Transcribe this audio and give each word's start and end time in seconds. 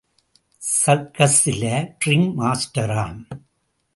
சர்க்கஸ்ல 0.61 1.63
ring 2.05 2.29
மாஸ்டராம். 2.39 3.21